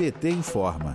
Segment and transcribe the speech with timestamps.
[0.00, 0.94] PT informa.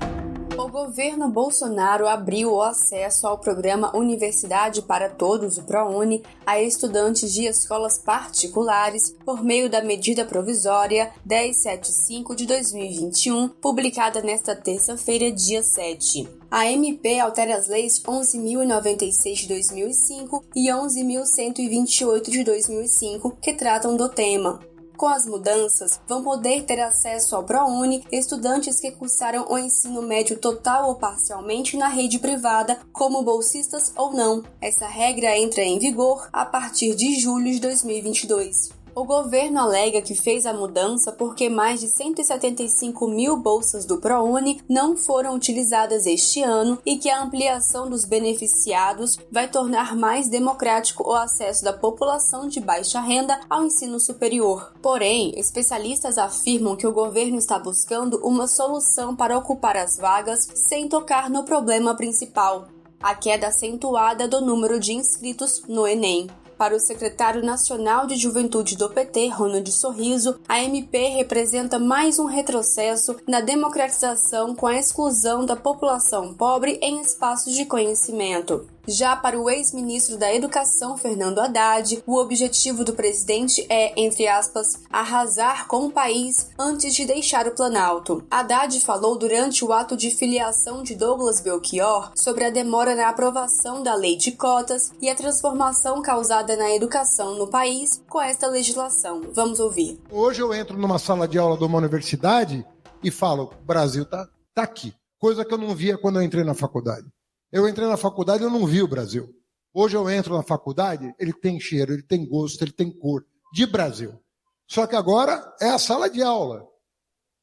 [0.58, 7.32] O governo Bolsonaro abriu o acesso ao programa Universidade para Todos, o ProUni, a estudantes
[7.32, 15.62] de escolas particulares por meio da medida provisória 1075 de 2021, publicada nesta terça-feira, dia
[15.62, 16.28] 7.
[16.50, 24.10] A MP altera as leis 11.096 de 2005 e 11.128 de 2005, que tratam do
[24.10, 24.60] tema.
[24.98, 30.38] Com as mudanças, vão poder ter acesso ao ProUni estudantes que cursaram o ensino médio
[30.38, 34.44] total ou parcialmente na rede privada, como bolsistas ou não.
[34.62, 38.75] Essa regra entra em vigor a partir de julho de 2022.
[38.96, 44.62] O governo alega que fez a mudança porque mais de 175 mil bolsas do ProUni
[44.70, 51.10] não foram utilizadas este ano e que a ampliação dos beneficiados vai tornar mais democrático
[51.10, 54.74] o acesso da população de baixa renda ao ensino superior.
[54.82, 60.40] Porém, especialistas afirmam que o governo está buscando uma solução para ocupar as vagas
[60.70, 62.70] sem tocar no problema principal,
[63.04, 66.30] a queda acentuada do número de inscritos no Enem.
[66.58, 72.26] Para o secretário nacional de juventude do PT, Ronald Sorriso, a MP representa mais um
[72.26, 78.66] retrocesso na democratização com a exclusão da população pobre em espaços de conhecimento.
[78.88, 84.84] Já para o ex-ministro da Educação, Fernando Haddad, o objetivo do presidente é, entre aspas,
[84.92, 88.24] arrasar com o país antes de deixar o Planalto.
[88.30, 93.82] Haddad falou durante o ato de filiação de Douglas Belchior sobre a demora na aprovação
[93.82, 99.22] da lei de cotas e a transformação causada na educação no país com esta legislação.
[99.34, 100.00] Vamos ouvir.
[100.12, 102.64] Hoje eu entro numa sala de aula de uma universidade
[103.04, 104.94] e falo: Brasil tá, tá aqui.
[105.18, 107.15] Coisa que eu não via quando eu entrei na faculdade.
[107.56, 109.34] Eu entrei na faculdade e eu não vi o Brasil.
[109.74, 113.66] Hoje eu entro na faculdade, ele tem cheiro, ele tem gosto, ele tem cor de
[113.66, 114.22] Brasil.
[114.68, 116.68] Só que agora é a sala de aula.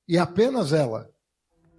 [0.07, 1.09] E apenas ela.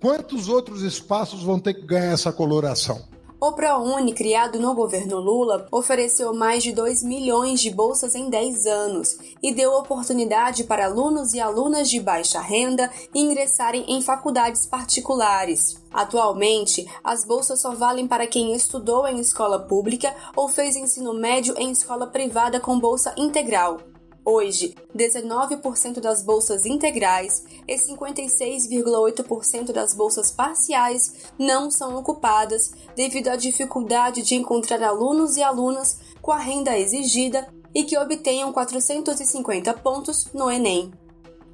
[0.01, 3.07] Quantos outros espaços vão ter que ganhar essa coloração?
[3.45, 8.65] O ProUni, criado no governo Lula, ofereceu mais de 2 milhões de bolsas em 10
[8.65, 15.75] anos e deu oportunidade para alunos e alunas de baixa renda ingressarem em faculdades particulares.
[15.91, 21.53] Atualmente, as bolsas só valem para quem estudou em escola pública ou fez ensino médio
[21.57, 23.92] em escola privada com bolsa integral.
[24.25, 33.35] Hoje, 19% das bolsas integrais e 56,8% das bolsas parciais não são ocupadas devido à
[33.35, 40.31] dificuldade de encontrar alunos e alunas com a renda exigida e que obtenham 450 pontos
[40.33, 40.93] no Enem.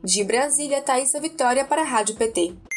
[0.03, 2.68] De Brasília, Thaisa Vitória para a Rádio PT.